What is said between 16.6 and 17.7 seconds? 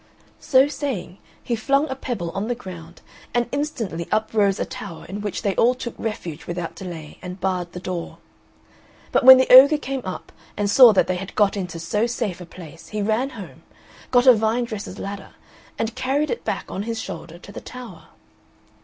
on his shoulder to the